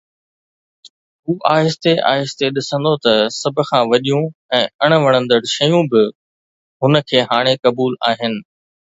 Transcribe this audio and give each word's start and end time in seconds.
هو 1.25 1.33
آهستي 1.57 1.93
آهستي 2.13 2.47
ڏسندو 2.55 2.93
ته 3.03 3.13
سڀ 3.41 3.55
کان 3.69 3.83
وڏيون 3.91 4.25
۽ 4.59 4.63
اڻ 4.87 4.95
وڻندڙ 5.03 5.39
شيون 5.53 5.83
به 5.93 6.01
هن 6.83 6.95
کي 7.11 7.19
هاڻي 7.33 7.53
قبول 7.67 7.93
آهن 8.13 8.33